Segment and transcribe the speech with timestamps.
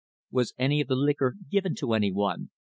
[0.31, 2.49] "Was any of the liqueur given to any one?"